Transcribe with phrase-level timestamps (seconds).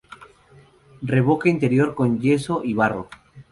[1.11, 3.07] Revoque interior con yeso y barro.